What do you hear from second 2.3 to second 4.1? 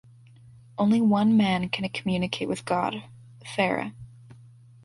with God, Pharaoh.